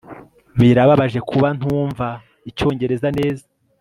Birababaje 0.59 1.19
kuba 1.29 1.47
ntumva 1.57 2.07
icyongereza 2.49 3.07
neza 3.17 3.45